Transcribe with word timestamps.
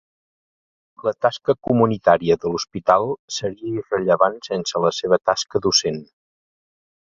La 1.07 1.11
tasca 1.25 1.55
comunitària 1.67 2.37
de 2.45 2.51
l'hospital 2.55 3.05
seria 3.37 3.71
irrellevant 3.83 4.41
sense 4.51 4.85
la 4.89 4.95
seva 5.03 5.23
tasca 5.33 5.65
docent. 5.69 6.05